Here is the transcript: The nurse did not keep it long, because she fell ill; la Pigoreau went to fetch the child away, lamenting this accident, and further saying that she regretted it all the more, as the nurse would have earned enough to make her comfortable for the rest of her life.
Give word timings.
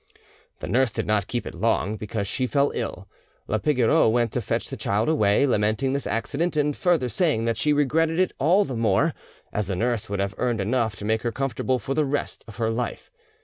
The 0.61 0.67
nurse 0.67 0.91
did 0.91 1.05
not 1.05 1.27
keep 1.27 1.45
it 1.45 1.53
long, 1.53 1.95
because 1.95 2.27
she 2.27 2.47
fell 2.47 2.71
ill; 2.73 3.07
la 3.47 3.59
Pigoreau 3.59 4.09
went 4.09 4.31
to 4.31 4.41
fetch 4.41 4.67
the 4.71 4.75
child 4.75 5.07
away, 5.07 5.45
lamenting 5.45 5.93
this 5.93 6.07
accident, 6.07 6.57
and 6.57 6.75
further 6.75 7.07
saying 7.07 7.45
that 7.45 7.55
she 7.55 7.71
regretted 7.71 8.17
it 8.19 8.33
all 8.39 8.65
the 8.65 8.75
more, 8.75 9.13
as 9.53 9.67
the 9.67 9.75
nurse 9.75 10.09
would 10.09 10.19
have 10.19 10.33
earned 10.39 10.59
enough 10.59 10.95
to 10.95 11.05
make 11.05 11.21
her 11.21 11.31
comfortable 11.31 11.77
for 11.77 11.93
the 11.93 12.03
rest 12.03 12.43
of 12.47 12.55
her 12.55 12.71
life. 12.71 13.11